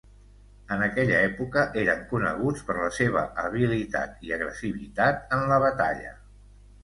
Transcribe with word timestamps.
En 0.75 0.79
aquella 0.85 1.17
època, 1.25 1.65
eren 1.81 1.99
coneguts 2.13 2.63
per 2.69 2.77
la 2.77 2.89
seva 2.99 3.23
habilitat 3.43 4.25
i 4.29 4.33
agressivitat 4.39 5.35
en 5.37 5.45
la 5.53 5.61
batalla. 5.67 6.17